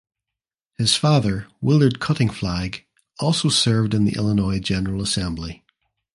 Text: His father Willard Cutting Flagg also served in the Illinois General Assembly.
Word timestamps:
His 0.79 0.95
father 0.95 1.45
Willard 1.61 1.99
Cutting 1.99 2.31
Flagg 2.31 2.87
also 3.19 3.49
served 3.49 3.93
in 3.93 4.03
the 4.05 4.13
Illinois 4.15 4.57
General 4.57 4.99
Assembly. 5.03 5.63